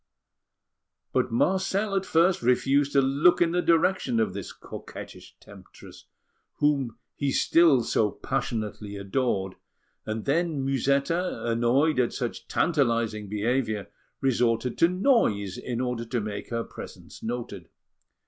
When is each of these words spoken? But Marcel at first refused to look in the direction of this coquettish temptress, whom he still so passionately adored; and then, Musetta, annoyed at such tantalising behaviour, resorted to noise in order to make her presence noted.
But 1.13 1.31
Marcel 1.31 1.95
at 1.95 2.07
first 2.07 2.41
refused 2.41 2.93
to 2.93 3.01
look 3.03 3.39
in 3.39 3.51
the 3.51 3.61
direction 3.61 4.19
of 4.19 4.33
this 4.33 4.51
coquettish 4.51 5.37
temptress, 5.39 6.05
whom 6.55 6.97
he 7.13 7.31
still 7.31 7.83
so 7.83 8.09
passionately 8.09 8.95
adored; 8.95 9.57
and 10.03 10.25
then, 10.25 10.65
Musetta, 10.65 11.45
annoyed 11.45 11.99
at 11.99 12.13
such 12.13 12.47
tantalising 12.47 13.29
behaviour, 13.29 13.91
resorted 14.21 14.75
to 14.79 14.87
noise 14.87 15.55
in 15.59 15.79
order 15.79 16.05
to 16.05 16.19
make 16.19 16.49
her 16.49 16.63
presence 16.63 17.21
noted. 17.21 17.69